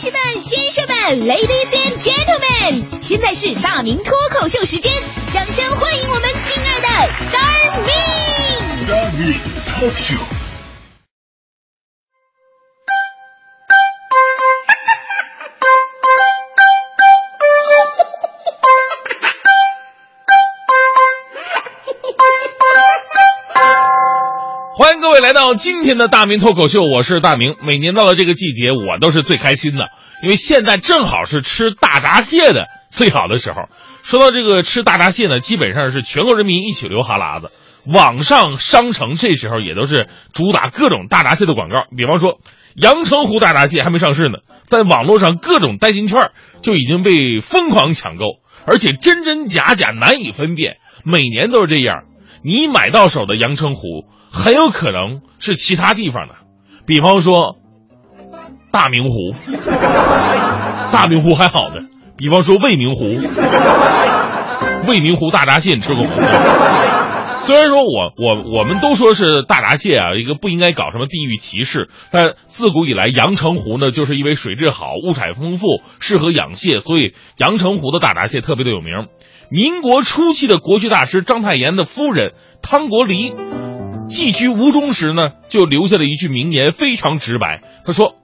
[0.00, 0.96] 士们、先生们
[1.28, 4.90] ，Ladies and Gentlemen，现在是大明脱口秀时间，
[5.34, 6.88] 掌声欢迎我们亲爱的
[7.28, 7.90] Star Me。
[8.86, 9.34] Star Me
[9.68, 10.49] Talk Show。
[24.80, 27.54] 欢迎各位来到今天的大明脱口秀，我是大明。
[27.60, 29.90] 每年到了这个季节，我都是最开心的，
[30.22, 33.68] 因为现在正好是吃大闸蟹的最好的时候。
[34.02, 37.52] 说到这个吃大闸蟹呢，基本上是全国人民一起流哈喇子。
[37.84, 42.40] 网上商城这时候也都是主打各种大闸蟹的广告，比方说
[42.74, 46.30] 阳澄湖大闸蟹还没上市呢，在网络上各种代金券
[46.62, 52.04] 就已经被疯狂抢购，而且真真假假难以分辨，每年都是这样。
[52.42, 54.04] 你买到手的阳澄湖。
[54.32, 56.36] 很有可能是其他地方的，
[56.86, 57.56] 比方说
[58.70, 59.34] 大明湖，
[60.92, 61.82] 大明湖还好的，
[62.16, 63.06] 比方说未名湖，
[64.86, 66.10] 未名湖大闸蟹你吃过吗？
[67.44, 79.08] 虽然说我我我们都说是大闸蟹啊，一个不应该搞什么地域歧视，但自古以来阳澄湖呢，就是因为水质好、物产丰富，适合养蟹，所以阳澄湖的大闸蟹特别的有名。
[79.50, 83.34] 民国初期的国学大师章太炎的夫人汤国梨。
[84.08, 87.60] 寄居吴中时呢，就留下了一句名言，非常直白。
[87.84, 88.14] 他说：“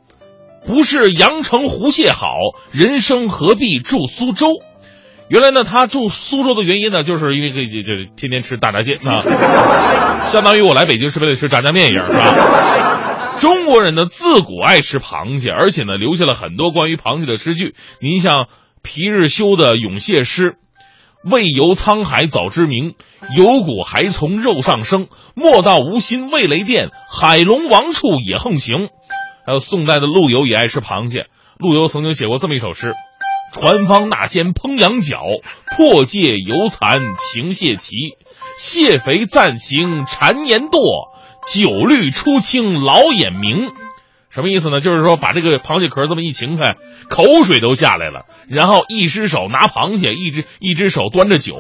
[0.67, 2.29] 不是阳澄湖蟹好，
[2.71, 4.49] 人生何必住苏州？”
[5.29, 9.23] 原来呢，他住苏州的原因呢，就是因为这这天天吃大闸蟹啊，
[10.31, 13.35] 相当于我来北京是为了吃炸酱面一样，是吧？
[13.39, 17.75] 中国人呢，自古爱吃螃蟹，而且呢，留下了很多关于螃蟹的诗句。
[18.01, 18.47] 您像
[18.83, 20.55] 皮日休的咏蟹诗。
[21.31, 22.95] 未游沧海早知名，
[23.37, 25.09] 有骨还从肉上生。
[25.35, 28.89] 莫道无心为雷电，海龙王处也横行。
[29.45, 31.27] 还有宋代的陆游也爱吃螃蟹，
[31.59, 32.95] 陆游曾经写过这么一首诗：
[33.53, 35.19] 船方那先烹羊角，
[35.77, 37.95] 破戒犹残情蟹奇。
[38.59, 41.09] 蟹肥暂行缠年堕，
[41.53, 43.70] 酒绿初清老眼明。
[44.36, 44.83] 什么意思呢？
[44.83, 46.77] 就是说把这个螃蟹壳这么一擎开，
[47.08, 48.27] 口水都下来了。
[48.48, 51.57] 然后一只手拿螃蟹，一只一只手端着酒，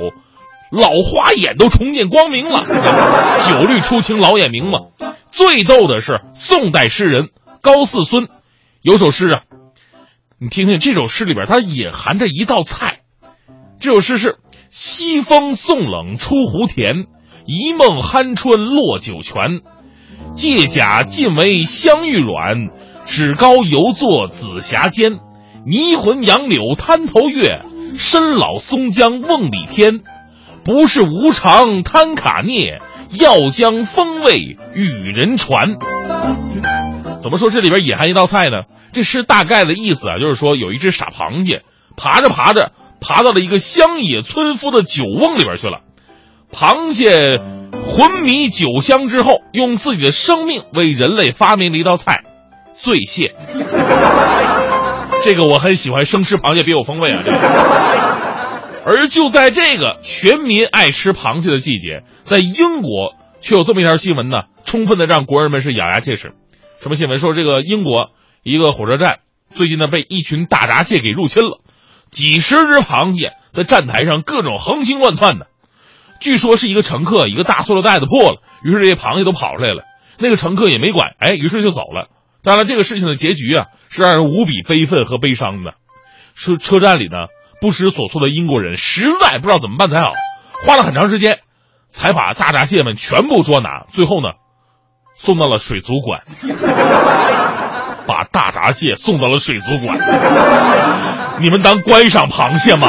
[0.70, 2.64] 老花眼都重见光明了。
[3.48, 4.80] 酒绿初青老眼明嘛。
[5.32, 7.30] 最逗的是宋代诗人
[7.62, 8.28] 高泗孙
[8.82, 9.40] 有首诗啊，
[10.38, 13.00] 你听听这首诗里边，它隐含着一道菜。
[13.80, 14.36] 这首诗是：
[14.68, 17.06] 西风送冷出湖田，
[17.46, 19.62] 一梦酣春落酒泉。
[20.36, 22.68] 借甲尽为香玉软，
[23.06, 25.18] 趾高犹作紫霞尖。
[25.64, 27.62] 迷魂杨柳滩头月，
[27.98, 30.02] 深老松江瓮里天。
[30.62, 32.80] 不是无常贪卡聂，
[33.18, 35.68] 要将风味与人传。
[37.20, 38.64] 怎么说这里边隐含一道菜呢？
[38.92, 41.62] 这诗大概的意思啊，就是说有一只傻螃蟹，
[41.96, 45.80] 爬着爬着，爬到了一个乡野村夫的酒瓮里边去了。
[46.52, 47.40] 螃蟹
[47.86, 52.24] 魂迷酒香之后，用自己的生命为人类发明了一道菜——
[52.76, 53.34] 醉蟹。
[55.22, 57.20] 这个我很喜欢，生吃螃蟹别有风味啊！
[57.24, 57.38] 这个。
[58.84, 66.34] 而就在这个全民爱吃螃蟹的季节，在英国却有这么一条新闻呢，充分的让国人们是咬牙切齿。
[66.82, 67.18] 什么新闻？
[67.18, 68.10] 说这个英国
[68.42, 69.20] 一个火车站
[69.54, 71.60] 最近呢被一群大闸蟹给入侵了，
[72.12, 75.46] 几十只螃蟹在站台上各种横行乱窜的。
[76.20, 79.84] 据说是一个乘客一个大塑料袋子破了，于是这些螃蟹都跑出来了。
[80.18, 82.08] 那个乘客也没管，哎，于是就走了。
[82.42, 85.74] 当然，这个事情的结局啊，是让人无比悲愤和悲伤的。
[86.34, 87.28] 车车站里呢，
[87.60, 90.12] 不知所措的英国人实在不知道怎么办才好，
[90.66, 91.40] 花了很长时间，
[91.88, 94.28] 才把大闸蟹们全部捉拿，最后呢，
[95.14, 96.22] 送到了水族馆。
[98.06, 99.98] 把大闸蟹送到了水族馆，
[101.40, 102.86] 你们当观赏螃蟹吗？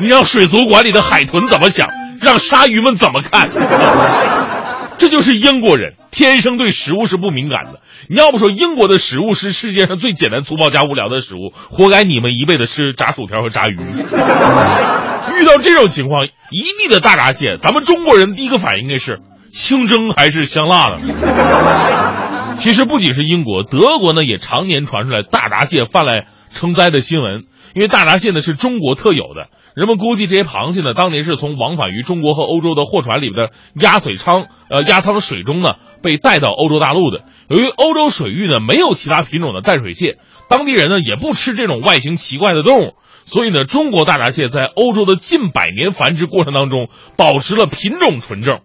[0.00, 1.88] 你让水族馆里的海豚怎么想？
[2.20, 3.48] 让鲨鱼们怎么看？
[4.98, 7.80] 这就是英国人天生对食物是不敏感的。
[8.08, 13.76] 你要不说英国的食物是世界上最简单粗暴加无聊的食物，活该你们一辈子吃炸薯条和炸鱼。
[15.38, 19.20] 遇到这种情况，一地的大闸蟹，咱们中国人第一个反应应该是
[19.50, 20.98] 清蒸还是香辣的？
[22.60, 27.44] 其实不仅是英国，德国呢也常年传出来大闸蟹泛滥成灾的新闻。
[27.72, 37.22] 因为大闸蟹呢是中国特有的，人们估计这些螃蟹呢当年是从往返于中国和欧洲的货船里边的压水舱呃压舱水中呢被带到欧洲大陆的。
[37.48, 40.18] 由于欧洲水域呢没有其他品种的淡水蟹，
[40.48, 48.58] 当地人呢也不吃这种外形奇怪的动物，所以呢中国大闸蟹在欧洲的近百年繁殖过程当中保持了品种纯正。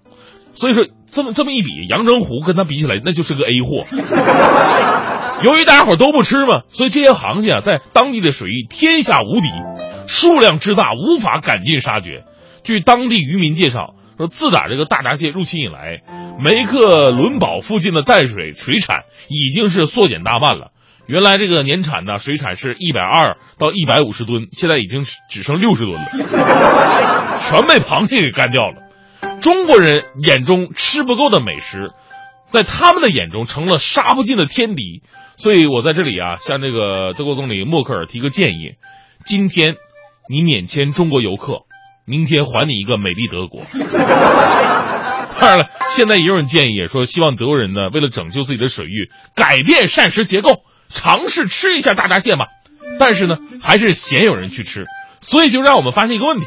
[0.56, 3.86] 所以说，这么这么一比，阳澄湖跟它比起来，那就是个 A 货。
[5.44, 9.50] 由于大家伙都不吃嘛，所以这些螃蟹啊，在当地的水域天下无敌，
[10.07, 12.24] 数量之大，无法赶尽杀绝。
[12.63, 16.02] 据当地渔民介绍，说自打这个大闸蟹入侵以来，
[16.42, 20.72] 梅克伦堡附近的淡水水产已经是缩减大半了。
[21.06, 26.06] 原来这个年产的水产是一百二到一百五十吨，现在已经只剩六十吨了，
[27.38, 28.85] 全被螃蟹给干掉了。
[29.46, 31.92] 中国人眼中吃不够的美食，
[32.46, 35.04] 在他们的眼中成了杀不尽的天敌。
[35.38, 38.72] 所以我在这里啊，向这个德国总理默克尔提个建议：
[39.24, 39.76] 今天
[40.32, 41.60] 你免签中国游客，
[42.08, 43.62] 明天还你一个美丽德国。
[45.40, 50.64] 当然了，现在也有人建议说，希望德国人呢，为了拯救自己的水域，改变膳食结构。
[50.90, 52.48] 尝试吃一下大闸蟹嘛，
[53.00, 54.88] 但是呢，还是鲜有人去吃，
[55.22, 56.46] 所以就让我们发现一个问题：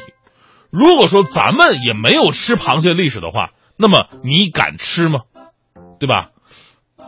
[0.71, 5.21] 如果说咱们也没有吃螃蟹历史的话，那么你敢吃吗？
[5.99, 6.31] 对吧？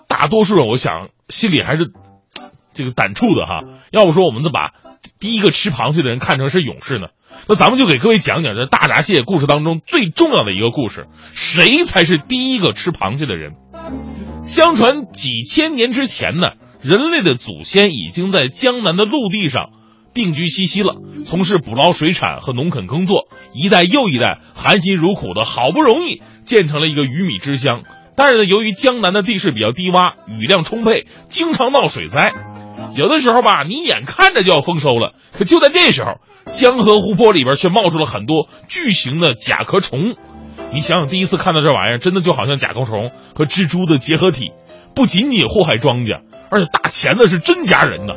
[0.08, 1.92] 大多数人我想心里还是
[2.72, 3.80] 这个胆怵的哈。
[3.90, 4.72] 要不说我们怎么把
[5.18, 7.08] 第一个吃螃蟹的人看成是勇士呢？
[7.48, 13.54] 那咱们就给各位讲讲这大闸蟹故事当中最重要的一个故事：谁才是第一个吃螃蟹的人？
[14.42, 16.52] 相传几千年之前呢。
[16.82, 19.68] 人类的祖先已经在江南的陆地上
[20.12, 20.96] 定居西溪了，
[21.26, 27.82] 从事捕捞水产和农垦耕作，一代又一代含辛茹苦的，好不容易建成了一个鱼米之乡。
[28.16, 32.32] 但是呢，由于江南的地势比较低洼，雨量充沛，经常闹水灾。
[32.96, 36.20] 有的时候吧，你眼看着就要丰收了，可就在这时候，
[36.52, 40.16] 江河湖泊里边却冒出了很多巨型的甲壳虫。
[40.74, 44.50] 你想想，第一次看到这玩意儿，真的就好像甲壳虫和蜘蛛的结合体。
[44.94, 46.20] 不仅仅祸害庄稼，
[46.50, 48.16] 而且打钱的是真夹人的，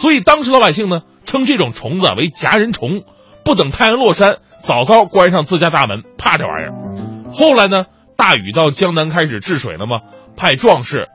[0.00, 3.04] 所以当时老百姓呢称这种虫子为夹人虫，
[3.44, 6.74] 不等太阳落山，早早关上自家大门，怕这玩意儿。
[7.32, 7.84] 后来呢，
[8.16, 10.00] 大禹到江南开始治水了嘛，
[10.36, 11.06] 派壮士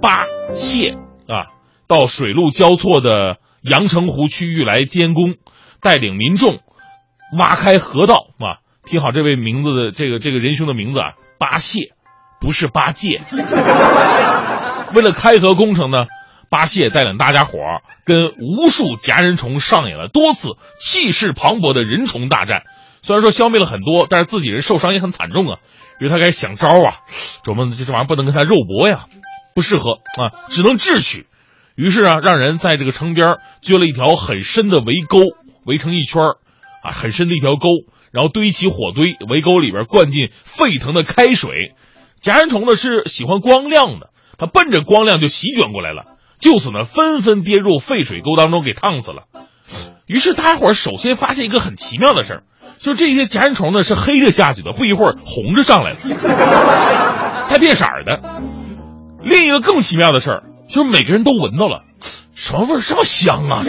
[0.00, 0.24] 巴
[0.54, 0.92] 谢
[1.28, 1.52] 啊
[1.86, 5.34] 到水陆交错的阳澄湖区域来监工，
[5.82, 6.60] 带领民众
[7.36, 8.64] 挖开河道啊。
[8.86, 11.92] 听好这位名字的这个这个仁兄的名字啊，巴谢。
[12.40, 13.20] 不是八戒，
[14.96, 16.06] 为了开河工程呢，
[16.50, 22.64] 八戒带领大家伙儿跟无数夹人虫上演了多次气势磅礴的人虫大战。
[23.02, 25.58] 虽然说消灭了很多，但是自己人受伤也很惨重啊。
[25.98, 26.98] 于是他开始想招啊，
[27.44, 29.06] 琢磨这这玩意儿不能跟他肉搏呀，
[29.54, 31.26] 不适合啊，只能智取。
[31.76, 35.20] 于是啊，让人在这个城边掘了一条很深的围沟，
[35.64, 36.22] 围成一圈
[36.82, 37.68] 啊，很深的一条沟，
[38.12, 41.74] 然后堆起火堆，围沟里边灌进沸腾的开水。
[42.20, 46.04] 夹人虫呢是喜欢光亮的，它奔着光亮就席卷过来了，
[46.40, 49.24] 就此呢纷纷跌入沸水沟当中给烫死了。
[50.06, 52.42] 于是大家伙首先发现一个很奇妙的事儿，
[52.80, 58.20] 就这些夹人虫呢是黑着下去的，不一会儿红着上来了，还变色的。
[59.22, 61.84] 另一个更奇妙的事儿就是每个人都闻到了，
[62.34, 63.62] 什么味儿这么香啊？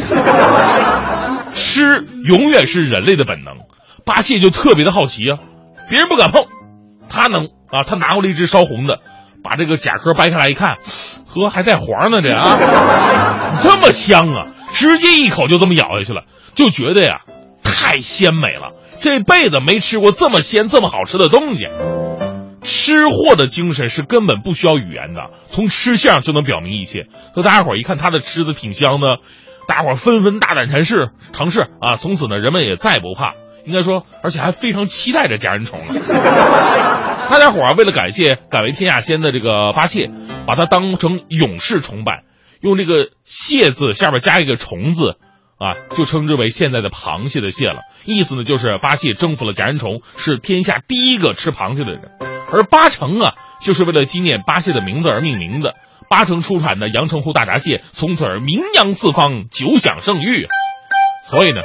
[1.53, 3.57] 吃永远是人类的本能，
[4.05, 5.37] 八戒就特别的好奇啊，
[5.89, 6.45] 别人不敢碰，
[7.09, 7.49] 他能。
[7.71, 8.99] 啊，他拿过来一只烧红的，
[9.45, 10.75] 把这个甲壳掰开来一看，
[11.33, 12.57] 呵，还带黄呢，这啊，
[13.63, 14.47] 这么香啊！
[14.73, 16.23] 直接一口就这么咬下去了，
[16.55, 17.21] 就觉得呀，
[17.63, 21.67] 太鲜美了，这辈子没吃过这么鲜、这么好吃的东西。
[22.63, 27.07] 吃货的精神是根本不需要语言的，从吃相就能表明一切。
[27.33, 29.17] 和大家伙一看他的吃的挺香的，
[29.67, 31.95] 大家伙纷纷大胆尝试，尝试啊！
[31.97, 33.33] 从此呢，人们也再不怕，
[33.65, 36.01] 应该说，而且还非常期待着夹人虫了。
[37.31, 40.11] 大家伙啊，为了感谢敢为天下先的这个八戒，
[40.45, 42.23] 把它当成勇士崇拜，
[42.61, 45.17] 用这个“蟹”字下边加一个“虫”字，
[45.57, 47.81] 啊，就称之为现在的螃蟹的蟹了。
[48.05, 52.11] 意思呢，就是八戒征服了甲人虫，是天下第一个吃螃蟹的人。
[52.51, 55.75] 而八成啊，就是为了纪念八戒的名字而命名的。
[56.09, 60.47] 八成出产的阳澄湖大闸蟹，从此而名扬四方，久享盛誉。
[61.23, 61.61] 所以呢。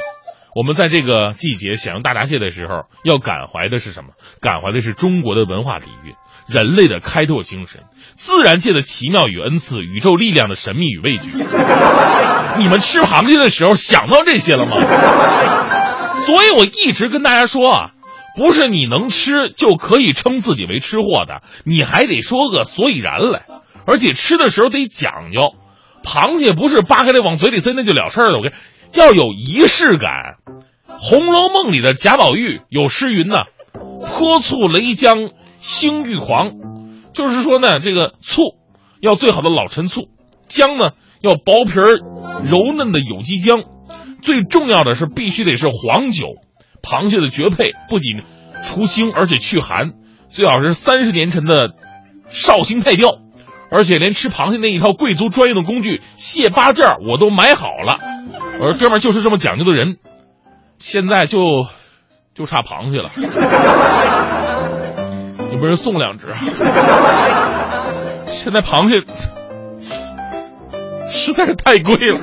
[0.55, 4.13] 我们在这个季节享用大闸蟹的时候，要感怀的是什么？
[4.41, 6.15] 感怀的是中国的文化底蕴、
[6.47, 7.83] 人类的开拓精神、
[8.15, 11.29] 自然界的奇妙与恩赐、宇宙力量的神秘与畏惧。
[12.57, 14.71] 你们吃螃蟹的时候想到这些了吗？
[16.25, 17.91] 所以我一直跟大家说啊，
[18.35, 23.45] 不是你能吃就可以称自己为吃货的，你还得说个所以然来，
[23.85, 25.53] 而且吃的时候得讲究。
[26.03, 28.53] 螃蟹不是扒开来往嘴里塞那就了事儿了，我跟。
[28.93, 30.37] 要有仪式感，
[30.87, 33.39] 《红楼梦》里的贾宝玉有诗云呢
[33.99, 35.31] ：“泼醋雷浆
[35.67, 36.53] 星欲狂，
[37.13, 38.55] 就是说呢，这个醋
[39.01, 40.07] 要最好的老陈醋，
[40.47, 41.97] 姜呢要薄皮儿
[42.45, 43.63] 柔嫩的有机姜，
[44.21, 46.23] 最重要的是必须得是黄酒，
[46.81, 48.21] 螃蟹的绝配，不仅
[48.63, 49.91] 除腥而且去寒，
[50.29, 51.71] 最好是三十年陈的
[52.29, 53.17] 绍兴太钓，
[53.69, 57.97] 而且连吃螃蟹那一套贵族专用的工具蟹八件我都买好了，
[58.61, 59.97] 我说哥们儿就是这么讲究的人，
[60.79, 61.67] 现在就
[62.33, 64.36] 就差螃蟹了。
[65.51, 66.27] 有没有人送两只
[68.27, 69.03] 现在螃蟹
[71.09, 72.19] 实在是太贵了。